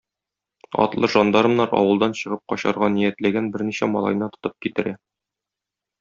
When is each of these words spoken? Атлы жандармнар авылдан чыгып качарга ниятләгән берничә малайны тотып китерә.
Атлы 0.83 1.09
жандармнар 1.15 1.75
авылдан 1.79 2.15
чыгып 2.21 2.41
качарга 2.53 2.89
ниятләгән 2.95 3.51
берничә 3.57 3.89
малайны 3.97 4.31
тотып 4.37 4.57
китерә. 4.67 4.95